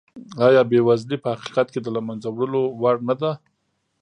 ایا 0.45 0.61
بېوزلي 0.69 1.17
په 1.23 1.27
حقیقت 1.33 1.67
کې 1.73 1.79
د 1.81 1.87
له 1.95 2.01
منځه 2.07 2.27
وړلو 2.31 2.61
وړ 2.81 2.95
نه 3.07 3.15
ده؟ 3.21 3.31